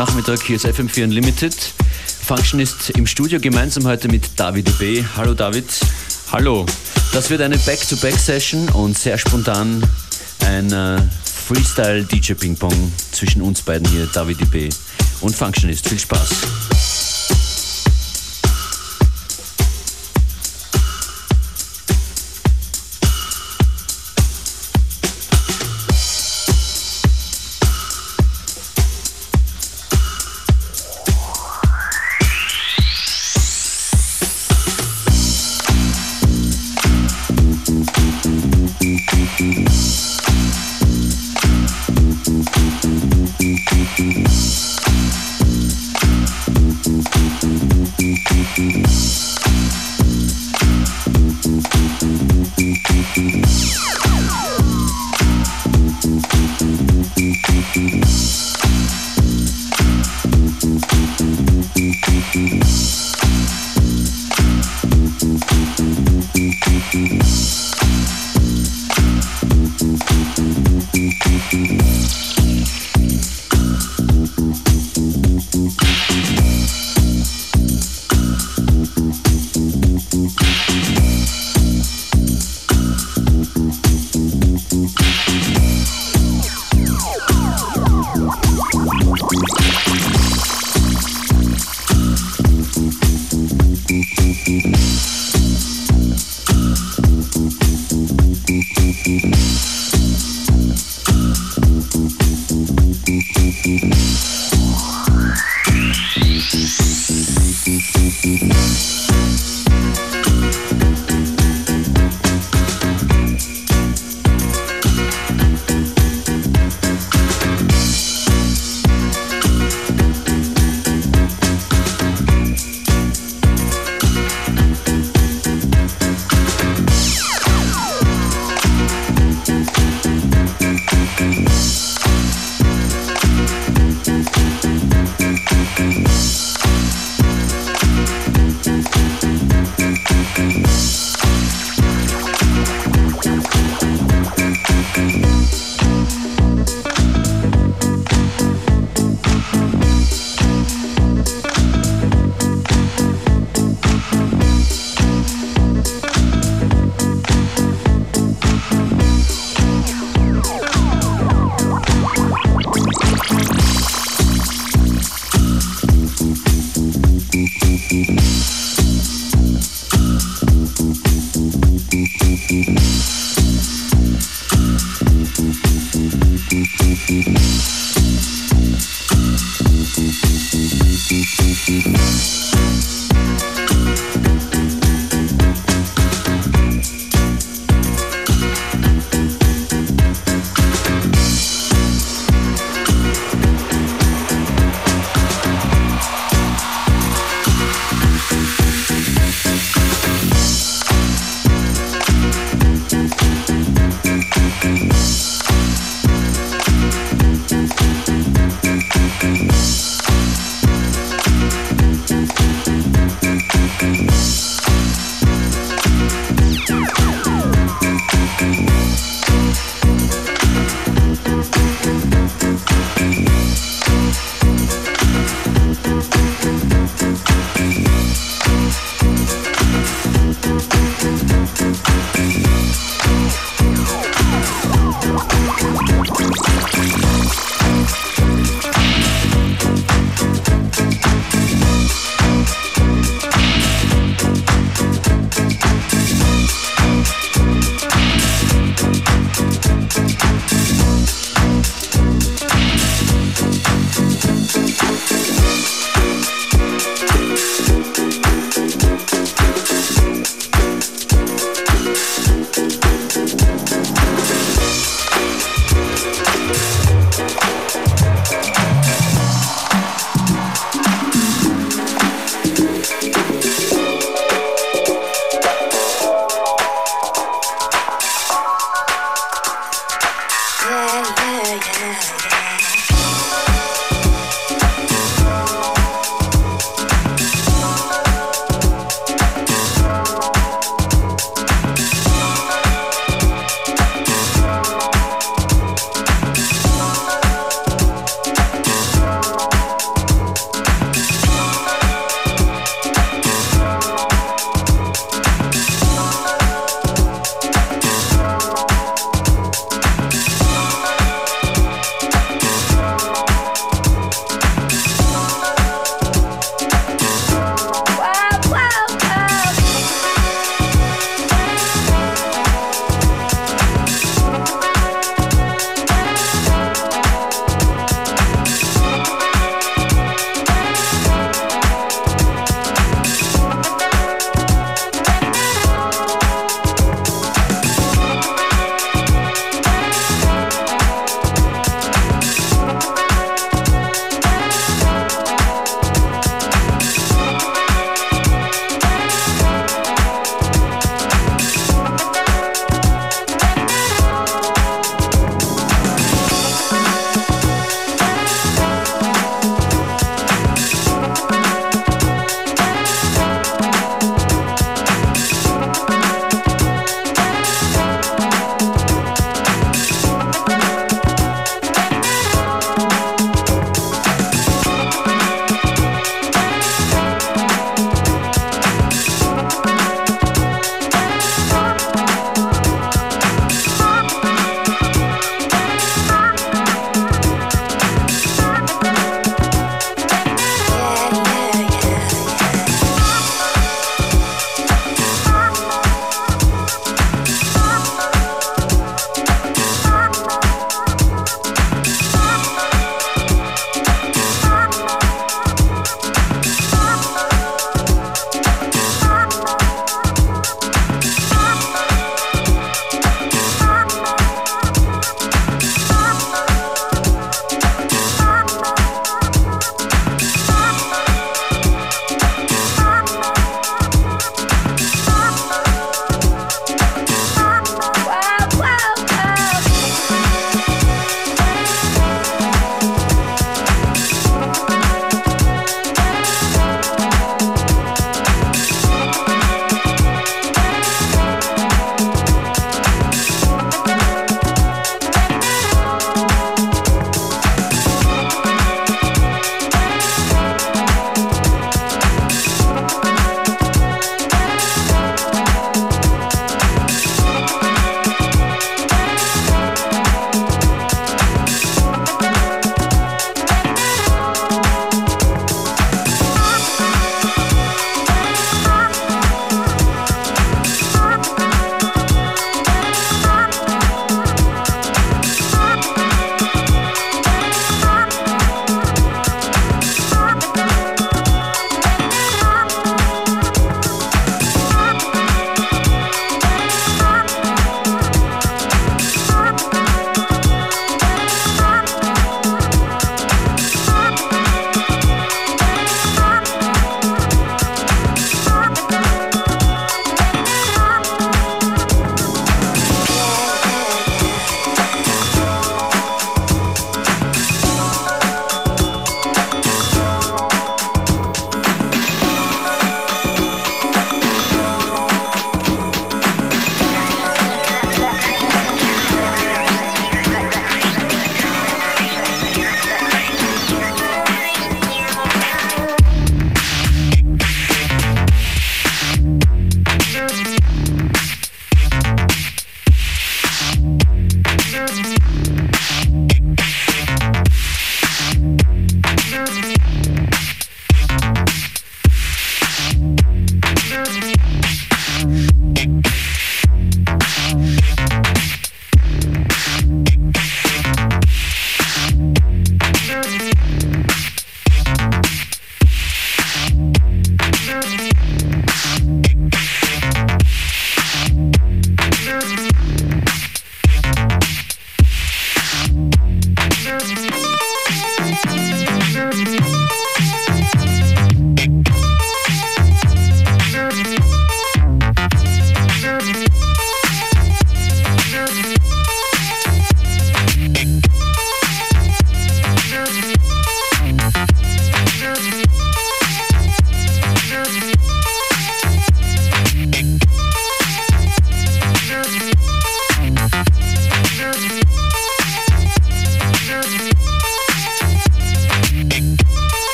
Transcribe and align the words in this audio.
Nachmittag. 0.00 0.42
Hier 0.42 0.56
ist 0.56 0.64
FM4 0.64 1.04
Unlimited. 1.04 1.54
Function 2.24 2.58
ist 2.58 2.88
im 2.88 3.06
Studio 3.06 3.38
gemeinsam 3.38 3.84
heute 3.84 4.08
mit 4.08 4.30
David 4.34 4.78
B. 4.78 5.04
Hallo 5.14 5.34
David. 5.34 5.66
Hallo. 6.32 6.64
Das 7.12 7.28
wird 7.28 7.42
eine 7.42 7.58
Back-to-Back-Session 7.58 8.70
und 8.70 8.96
sehr 8.96 9.18
spontan 9.18 9.86
ein 10.46 10.72
äh, 10.72 11.02
Freestyle-DJ-Ping-Pong 11.48 12.92
zwischen 13.12 13.42
uns 13.42 13.60
beiden 13.60 13.86
hier, 13.90 14.06
David 14.06 14.50
B. 14.50 14.70
und 15.20 15.36
Functionist. 15.36 15.86
Viel 15.86 15.98
Spaß. 15.98 16.69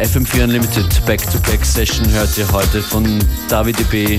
FM4 0.00 0.44
Unlimited 0.44 1.04
Back-to-Back-Session 1.04 2.10
hört 2.10 2.36
ihr 2.38 2.50
heute 2.52 2.80
von 2.80 3.18
David 3.48 3.76
B. 3.90 4.18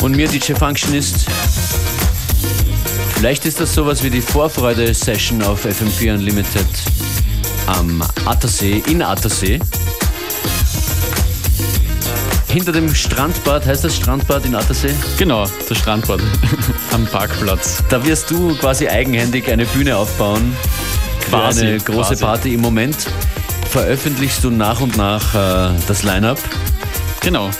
und 0.00 0.14
mir, 0.14 0.28
DJ 0.28 0.52
Functionist. 0.52 1.26
Vielleicht 3.14 3.44
ist 3.44 3.58
das 3.58 3.74
sowas 3.74 4.04
wie 4.04 4.10
die 4.10 4.20
Vorfreude-Session 4.20 5.42
auf 5.42 5.66
FM4 5.66 6.14
Unlimited 6.14 6.66
am 7.66 8.04
Attersee, 8.24 8.80
in 8.86 9.02
Attersee. 9.02 9.58
Hinter 12.46 12.70
dem 12.70 12.94
Strandbad, 12.94 13.66
heißt 13.66 13.84
das 13.84 13.96
Strandbad 13.96 14.46
in 14.46 14.54
Attersee? 14.54 14.94
Genau, 15.18 15.44
das 15.68 15.76
Strandbad 15.76 16.20
am 16.92 17.04
Parkplatz. 17.06 17.82
Da 17.88 18.04
wirst 18.06 18.30
du 18.30 18.54
quasi 18.54 18.86
eigenhändig 18.86 19.50
eine 19.50 19.66
Bühne 19.66 19.96
aufbauen. 19.96 20.56
Quasi, 21.28 21.66
eine 21.66 21.78
große 21.78 22.10
quasi. 22.10 22.24
Party. 22.24 22.54
Im 22.54 22.60
Moment 22.60 23.08
veröffentlichst 23.68 24.42
du 24.42 24.50
nach 24.50 24.80
und 24.80 24.96
nach 24.96 25.34
äh, 25.34 25.70
das 25.86 26.02
Line-Up. 26.02 26.38
Genau. 27.20 27.50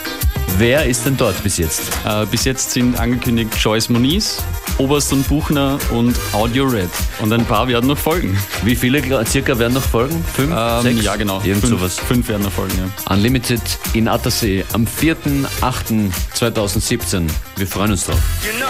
Wer 0.56 0.86
ist 0.86 1.04
denn 1.06 1.16
dort 1.16 1.40
bis 1.44 1.58
jetzt? 1.58 1.82
Äh, 2.04 2.26
bis 2.26 2.44
jetzt 2.44 2.72
sind 2.72 2.98
angekündigt 2.98 3.54
Joyce 3.60 3.90
Moniz, 3.90 4.38
Oberst 4.78 5.12
und 5.12 5.28
Buchner 5.28 5.78
und 5.92 6.16
Audio 6.32 6.64
Red. 6.64 6.90
Und 7.20 7.32
ein 7.32 7.44
paar 7.44 7.68
werden 7.68 7.86
noch 7.86 7.98
folgen. 7.98 8.36
Wie 8.64 8.74
viele 8.74 9.00
circa 9.26 9.56
werden 9.58 9.74
noch 9.74 9.82
folgen? 9.82 10.24
Fünf? 10.34 10.52
Ähm, 10.56 10.82
sechs? 10.82 11.02
Ja, 11.02 11.14
genau. 11.16 11.42
Irgend 11.44 11.60
fünf, 11.60 11.78
sowas. 11.78 11.98
Fünf 11.98 12.28
werden 12.28 12.42
noch 12.42 12.52
folgen, 12.52 12.72
ja. 12.78 12.88
Unlimited 13.14 13.60
in 13.92 14.08
Attersee 14.08 14.64
am 14.72 14.86
4.8.2017. 14.86 17.28
Wir 17.56 17.66
freuen 17.66 17.90
uns 17.92 18.06
drauf. 18.06 18.18
You 18.42 18.52
know. 18.58 18.68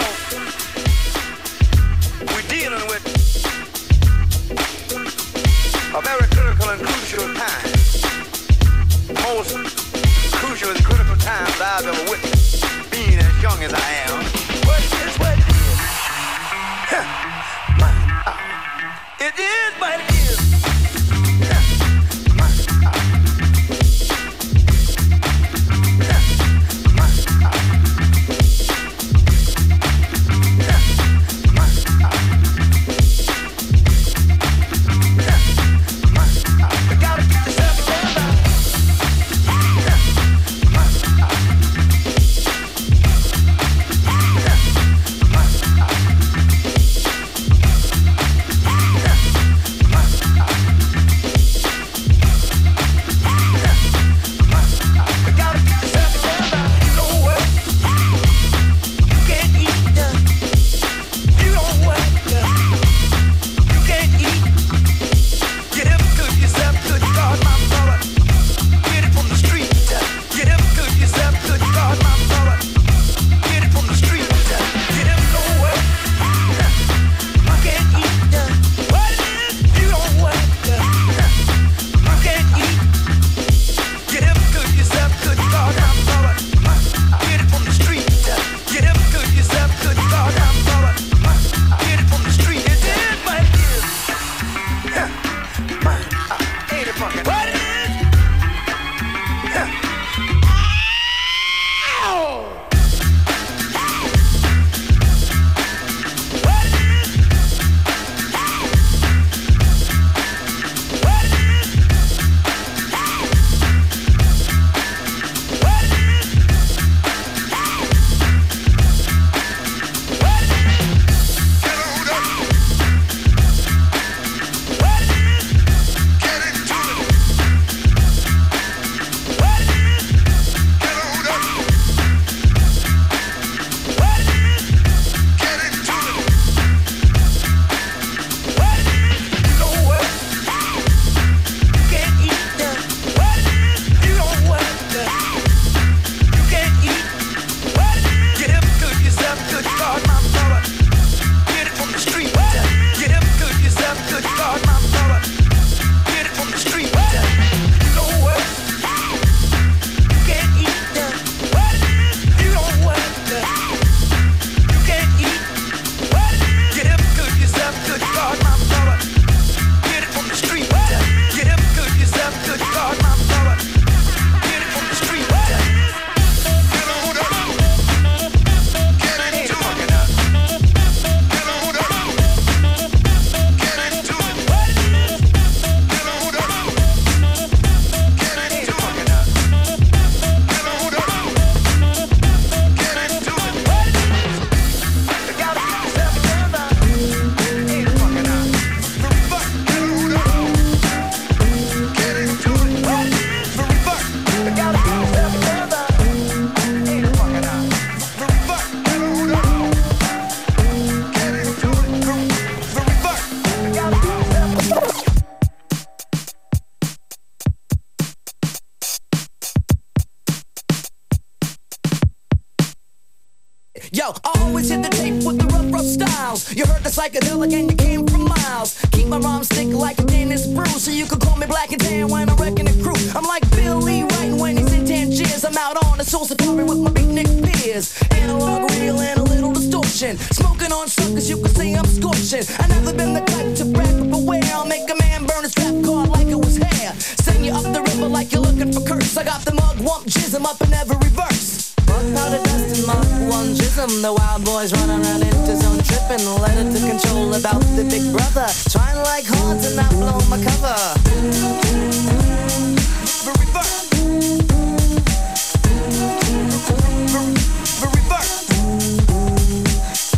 About 257.39 257.61
the 257.77 257.85
big 257.89 258.11
brother. 258.11 258.47
Trying 258.69 258.97
like 258.97 259.25
horns 259.25 259.65
and 259.65 259.75
not 259.77 259.91
blow 259.91 260.19
my 260.27 260.43
cover. 260.43 260.75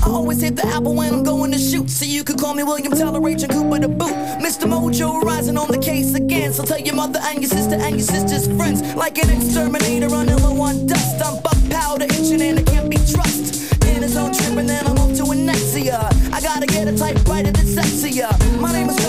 I 0.02 0.10
always 0.10 0.42
hit 0.42 0.56
the 0.56 0.66
apple 0.68 0.96
when 0.96 1.14
I'm 1.14 1.24
going 1.24 1.52
to 1.52 1.60
shoot. 1.60 1.90
So 1.92 2.06
you 2.06 2.24
could 2.24 2.40
call 2.40 2.56
me 2.56 2.64
William 2.64 2.92
Toleration 2.92 3.50
Cooper 3.50 3.80
the 3.80 3.88
boot. 3.88 4.14
Mr. 4.42 4.68
Mojo 4.68 5.22
rising 5.22 5.58
on 5.58 5.70
the 5.70 5.78
case 5.78 6.16
again. 6.16 6.54
So 6.54 6.64
tell 6.64 6.80
your 6.80 6.96
mother 6.96 7.20
and 7.24 7.40
your 7.40 7.50
sister 7.50 7.76
and 7.76 7.92
your 7.92 8.08
sister's 8.08 8.48
friends. 8.58 8.82
Like 8.96 9.20
an 9.20 9.30
exterminator 9.30 10.08
running 10.10 10.38
low 10.38 10.60
on 10.62 10.88
dust. 10.88 11.22
I'm 11.24 11.42
buck 11.44 11.58
powder 11.70 12.06
itching 12.06 12.42
and 12.42 12.60
it 12.60 12.81
gotta 16.62 16.74
get 16.74 16.88
a 16.88 16.98
typewriter 16.98 17.52
that's 17.52 17.74
sexier. 17.74 18.30
My 18.60 18.72
name 18.72 18.90
is 18.90 19.01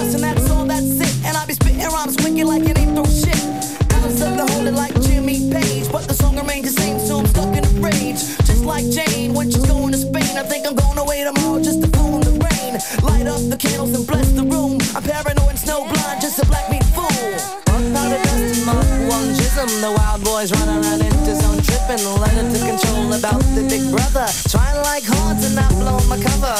zone 22.03 22.21
tripping. 22.21 22.35
Let 22.37 22.53
to 22.53 22.59
control 22.67 23.13
about 23.13 23.43
the 23.55 23.63
big 23.69 23.91
brother. 23.91 24.27
Trying 24.49 24.83
like 24.83 25.05
horns 25.05 25.45
and 25.45 25.55
not 25.55 25.71
blow 25.81 25.99
my 26.09 26.19
cover. 26.19 26.57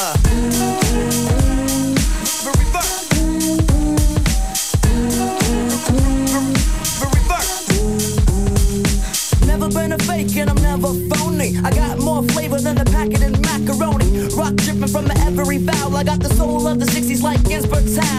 Never 9.47 9.69
been 9.69 9.93
a 9.93 9.99
fake 9.99 10.37
and 10.37 10.51
I'm 10.51 10.63
never 10.63 10.93
phony. 11.11 11.59
I 11.65 11.71
got 11.71 11.99
more 11.99 12.23
flavor 12.23 12.61
than 12.61 12.79
a 12.79 12.85
packet 12.85 13.23
in 13.23 13.33
macaroni. 13.43 14.29
Rock 14.35 14.55
dripping 14.57 14.89
from 14.89 15.07
the 15.07 15.17
every 15.27 15.59
vowel. 15.59 15.97
I 15.97 16.05
got 16.05 16.21
the 16.21 16.33
soul 16.35 16.67
of 16.67 16.79
the 16.79 16.87
60s 16.87 17.23
like 17.23 17.43
Ginsberg 17.45 17.87
Howl. 17.97 18.12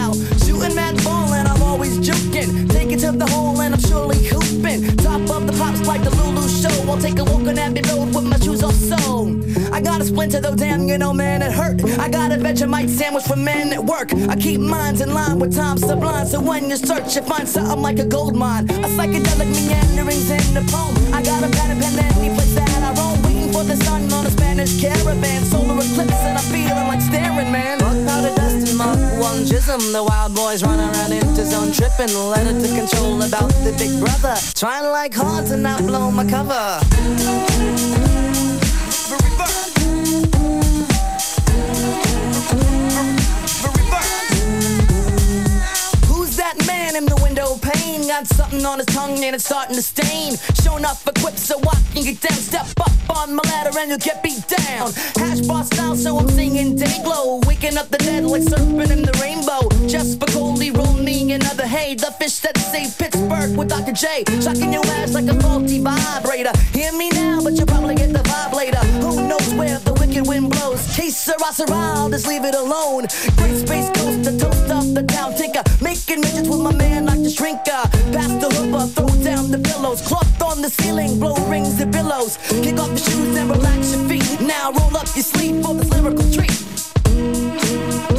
You 10.94 10.98
know, 10.98 11.12
man, 11.12 11.42
it 11.42 11.50
hurt. 11.50 11.82
I 11.98 12.08
got 12.08 12.30
a 12.30 12.36
Vegemite 12.36 12.88
sandwich 12.88 13.24
for 13.24 13.34
men 13.34 13.72
at 13.72 13.84
work. 13.84 14.14
I 14.30 14.36
keep 14.36 14.60
minds 14.60 15.00
in 15.00 15.12
line 15.12 15.40
with 15.40 15.52
time 15.52 15.76
sublime. 15.76 16.24
So 16.24 16.40
when 16.40 16.70
you 16.70 16.76
search, 16.76 17.16
you 17.16 17.22
find 17.22 17.48
something 17.48 17.82
like 17.82 17.98
a 17.98 18.04
gold 18.04 18.36
mine. 18.36 18.70
A 18.70 18.88
psychedelic 18.94 19.50
meanderings 19.66 20.30
in 20.30 20.54
the 20.54 20.62
poem. 20.70 20.94
I 21.12 21.20
got 21.20 21.42
a 21.42 21.50
pen 21.50 21.72
and 21.72 21.80
pen 21.82 21.98
any 21.98 22.32
place 22.32 22.54
that 22.54 22.70
I 22.70 22.94
roam. 22.94 23.20
Waiting 23.24 23.50
for 23.50 23.64
the 23.64 23.76
sun 23.84 24.02
on 24.12 24.24
a 24.24 24.30
Spanish 24.30 24.80
caravan. 24.80 25.42
Solar 25.42 25.74
eclipse 25.82 26.22
and 26.28 26.38
I'm 26.38 26.46
feeling 26.54 26.86
like 26.86 27.00
staring, 27.00 27.50
man. 27.50 27.80
Powder 27.80 28.32
dust 28.36 28.68
and 28.68 28.78
Mark 28.78 28.98
one 29.18 29.42
jism. 29.50 29.80
The 29.90 30.04
wild 30.04 30.36
boys 30.36 30.62
run 30.62 30.78
around 30.78 31.12
into 31.12 31.44
zone 31.44 31.72
tripping. 31.72 32.14
Let 32.14 32.46
it 32.46 32.62
to 32.62 32.68
control 32.68 33.20
about 33.20 33.50
the 33.66 33.74
big 33.76 33.98
brother. 33.98 34.36
Trying 34.54 34.86
like 34.92 35.12
hard 35.12 35.46
to 35.46 35.56
not 35.56 35.80
blow 35.80 36.12
my 36.12 36.24
cover. 36.24 36.78
Got 48.06 48.26
something 48.26 48.64
on 48.66 48.78
his 48.78 48.86
tongue 48.86 49.24
and 49.24 49.34
it's 49.34 49.46
starting 49.46 49.76
to 49.76 49.82
stain. 49.82 50.36
Showing 50.62 50.84
up 50.84 50.98
equipped 51.06 51.38
so 51.38 51.58
I 51.58 51.80
can 51.92 52.04
get 52.04 52.20
down. 52.20 52.38
Step 52.38 52.66
up 52.78 52.92
on 53.18 53.34
my 53.34 53.42
ladder 53.44 53.76
and 53.78 53.88
you'll 53.88 53.98
get 53.98 54.22
beat 54.22 54.46
down. 54.46 54.92
Hash 55.16 55.40
bar 55.40 55.64
style, 55.64 55.96
so 55.96 56.18
I'm 56.18 56.28
singing 56.28 56.76
day 56.76 57.00
glow. 57.02 57.40
Waking 57.46 57.78
up 57.78 57.88
the 57.88 57.98
dead 57.98 58.24
like 58.24 58.42
surfing 58.42 58.90
in 58.90 59.02
the 59.02 59.18
rainbow. 59.22 59.68
Just 59.88 60.20
for 60.20 60.26
Coley, 60.26 60.70
roll 60.70 60.92
me 60.92 61.32
another 61.32 61.66
hay. 61.66 61.94
The 61.94 62.12
fish 62.18 62.40
that 62.40 62.56
saved 62.58 62.98
Pittsburgh 62.98 63.56
with 63.56 63.68
Dr. 63.68 63.92
J. 63.92 64.24
Shocking 64.40 64.72
your 64.72 64.86
ass 64.98 65.14
like 65.14 65.26
a 65.26 65.40
faulty 65.40 65.80
vibrator. 65.80 66.52
Hear 66.72 66.92
me 66.92 67.08
now, 67.10 67.42
but 67.42 67.54
you'll 67.54 67.66
probably 67.66 67.94
get 67.94 68.12
the 68.12 68.20
vibe 68.20 68.52
later. 68.52 68.84
Who 69.00 69.26
knows 69.26 69.54
where 69.54 69.78
the 69.78 69.94
wicked 69.94 70.26
wind 70.26 70.50
blows? 70.50 70.86
Case 70.94 71.16
Sarah, 71.16 71.38
I'll 71.70 72.10
just 72.10 72.28
leave 72.28 72.44
it 72.44 72.54
alone. 72.54 73.06
Great 73.36 73.56
space 73.66 73.88
coast, 73.96 74.24
the 74.24 74.36
toast 74.38 74.70
of 74.70 74.94
the 74.94 75.02
town 75.02 75.34
tinker. 75.34 75.62
Making 75.80 76.20
midgets 76.20 76.48
with 76.48 76.60
my 76.60 76.72
man 76.74 77.06
like 77.06 77.22
the 77.22 77.30
shrinker. 77.30 77.93
Pass 78.12 78.32
the 78.42 78.48
hoover, 78.54 78.86
throw 78.86 79.08
down 79.22 79.50
the 79.50 79.58
pillows. 79.58 80.00
Cloth 80.02 80.42
on 80.42 80.62
the 80.62 80.70
ceiling, 80.70 81.18
blow 81.18 81.36
rings 81.48 81.80
and 81.80 81.92
billows. 81.92 82.38
Kick 82.62 82.78
off 82.78 82.88
your 82.88 82.98
shoes 82.98 83.36
and 83.36 83.50
relax 83.50 83.94
your 83.94 84.08
feet. 84.08 84.40
Now 84.40 84.72
roll 84.72 84.96
up 84.96 85.08
your 85.14 85.24
sleeve 85.24 85.62
for 85.62 85.74
this 85.74 85.90
lyrical 85.90 86.30
treat. 86.32 88.13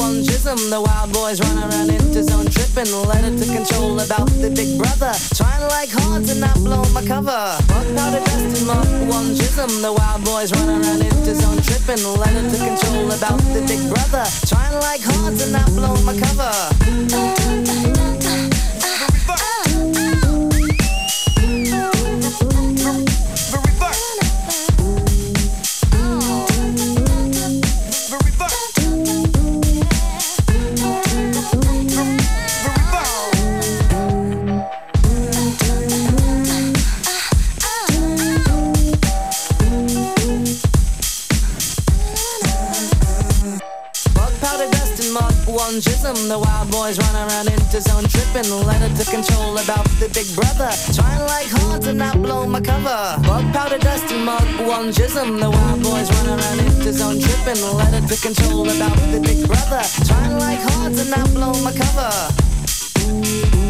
One 0.00 0.24
jism. 0.24 0.56
The 0.70 0.80
wild 0.80 1.12
boys 1.12 1.40
run 1.40 1.58
around 1.58 1.90
into 1.90 2.24
zone 2.24 2.48
tripping. 2.48 2.90
Let 3.06 3.22
it 3.24 3.36
to 3.36 3.46
control 3.52 4.00
about 4.00 4.30
the 4.40 4.50
big 4.50 4.78
brother. 4.80 5.12
Trying 5.36 5.64
like 5.68 5.90
hard 5.92 6.24
to 6.26 6.34
not 6.34 6.56
blow 6.64 6.82
my 6.96 7.04
cover. 7.04 7.40
Fuck 7.68 7.86
powder 7.94 8.24
dust 8.24 8.64
and 8.64 9.08
one 9.08 9.36
jism. 9.36 9.70
The 9.84 9.92
wild 9.92 10.24
boys 10.24 10.50
run 10.56 10.68
around 10.68 11.02
into 11.04 11.34
zone 11.36 11.60
tripping. 11.60 12.02
Let 12.16 12.32
it 12.32 12.48
to 12.52 12.58
control 12.58 13.12
about 13.12 13.40
the 13.52 13.60
big 13.68 13.82
brother. 13.92 14.24
Trying 14.48 14.76
like 14.80 15.02
hard 15.04 15.36
to 15.38 15.46
not 15.52 15.68
blow 15.76 15.94
my 16.08 16.16
cover. 16.16 17.99
One 45.60 45.76
jism. 45.80 46.16
The 46.28 46.38
wild 46.38 46.70
boys 46.70 46.96
run 46.98 47.14
around 47.14 47.48
into 47.52 47.80
zone 47.80 48.08
tripping. 48.08 48.48
Let 48.64 48.80
it 48.80 48.96
to 48.96 49.04
control 49.10 49.58
about 49.58 49.84
the 50.00 50.08
big 50.08 50.28
brother. 50.34 50.72
Trying 50.96 51.24
like 51.28 51.50
hard 51.60 51.82
to 51.82 51.92
not 51.92 52.16
blow 52.22 52.46
my 52.46 52.60
cover. 52.60 53.00
Bug 53.28 53.44
powder 53.52 53.78
dust 53.78 54.10
and 54.10 54.24
Mark 54.24 54.48
one 54.64 54.88
jism. 54.90 55.38
The 55.38 55.50
wild 55.50 55.82
boys 55.82 56.08
run 56.16 56.28
around 56.38 56.58
into 56.60 56.92
zone 56.92 57.20
tripping. 57.20 57.60
Let 57.76 57.92
it 57.98 58.06
to 58.08 58.16
control 58.26 58.68
about 58.68 58.96
the 59.12 59.20
big 59.20 59.46
brother. 59.46 59.82
Trying 60.08 60.38
like 60.38 60.60
hard 60.70 60.94
to 60.94 61.04
not 61.14 61.28
blow 61.36 61.52
my 61.66 61.72
cover. 61.72 63.69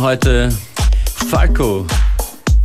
Heute, 0.00 0.48
Falco 1.28 1.86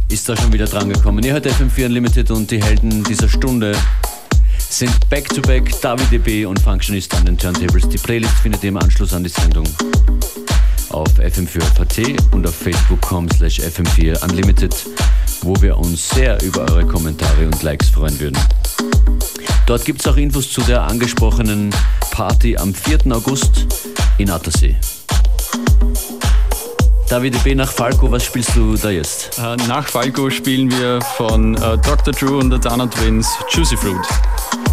ist 0.08 0.30
da 0.30 0.38
schon 0.38 0.54
wieder 0.54 0.68
drangekommen. 0.68 1.22
Ihr 1.26 1.34
hört 1.34 1.46
FM4 1.46 1.88
Unlimited 1.88 2.32
und 2.32 2.50
die 2.50 2.64
Helden 2.64 3.04
dieser 3.04 3.28
Stunde 3.28 3.76
sind 4.70 5.10
back-to-back 5.10 5.64
-back 5.64 5.82
David 5.82 6.12
DB 6.14 6.46
und 6.46 6.62
Functionist 6.62 7.14
an 7.14 7.26
den 7.26 7.38
Turntables. 7.38 7.90
Die 7.90 7.98
Playlist 7.98 8.36
findet 8.36 8.64
ihr 8.64 8.70
im 8.70 8.78
Anschluss 8.78 9.14
an 9.14 9.26
die 9.26 9.30
Sendung 9.30 9.68
auf 10.92 11.10
fm4.at 11.20 12.34
und 12.34 12.48
auf 12.48 12.56
facebook.com 12.56 13.30
slash 13.32 13.60
fm4 13.60 14.24
unlimited, 14.24 14.74
wo 15.42 15.62
wir 15.62 15.78
uns 15.78 16.08
sehr 16.12 16.42
über 16.42 16.62
eure 16.72 16.86
Kommentare 16.86 17.48
und 17.48 17.62
Likes 17.62 17.90
freuen 17.90 18.18
würden. 18.18 18.40
Dort 19.66 19.84
gibt 19.84 20.00
es 20.00 20.08
auch 20.08 20.16
Infos 20.16 20.50
zu 20.50 20.62
der 20.62 20.84
angesprochenen 20.84 21.76
Party 22.12 22.56
am 22.56 22.74
4. 22.74 23.12
August 23.12 23.68
in 24.20 24.30
Attersee. 24.30 24.78
David 27.10 27.44
B. 27.44 27.54
nach 27.54 27.72
Falco, 27.72 28.12
was 28.12 28.24
spielst 28.24 28.56
du 28.56 28.76
da 28.76 28.90
jetzt? 28.90 29.38
Äh, 29.38 29.56
nach 29.68 29.88
Falco 29.88 30.30
spielen 30.30 30.72
wir 30.72 31.00
von 31.18 31.56
äh, 31.56 31.78
Dr. 31.78 32.14
Drew 32.14 32.40
und 32.40 32.50
der 32.50 32.60
Dana 32.60 32.88
Twins 32.88 33.28
Juicy 33.52 33.78
Fruit. 33.78 34.65